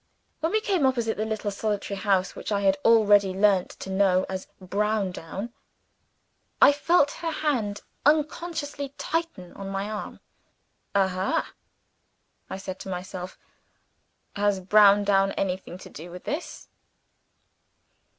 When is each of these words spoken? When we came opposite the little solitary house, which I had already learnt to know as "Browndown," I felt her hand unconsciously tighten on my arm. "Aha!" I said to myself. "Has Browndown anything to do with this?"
When 0.39 0.51
we 0.51 0.61
came 0.61 0.87
opposite 0.87 1.15
the 1.17 1.25
little 1.27 1.51
solitary 1.51 1.99
house, 1.99 2.35
which 2.35 2.51
I 2.51 2.61
had 2.61 2.75
already 2.83 3.33
learnt 3.35 3.69
to 3.81 3.91
know 3.91 4.25
as 4.27 4.47
"Browndown," 4.59 5.53
I 6.59 6.71
felt 6.71 7.11
her 7.21 7.29
hand 7.29 7.81
unconsciously 8.03 8.95
tighten 8.97 9.53
on 9.53 9.69
my 9.69 9.91
arm. 9.91 10.19
"Aha!" 10.95 11.53
I 12.49 12.57
said 12.57 12.79
to 12.79 12.89
myself. 12.89 13.37
"Has 14.35 14.59
Browndown 14.59 15.33
anything 15.33 15.77
to 15.77 15.89
do 15.91 16.09
with 16.09 16.23
this?" 16.23 16.67